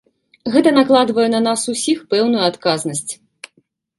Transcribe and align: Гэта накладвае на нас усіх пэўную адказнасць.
Гэта 0.53 0.69
накладвае 0.77 1.25
на 1.33 1.41
нас 1.47 1.65
усіх 1.73 2.01
пэўную 2.13 2.41
адказнасць. 2.49 3.11